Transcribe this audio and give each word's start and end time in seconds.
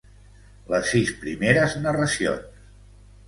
Les 0.69 0.87
sis 0.93 1.11
primeres 1.25 1.77
narracions. 1.83 2.67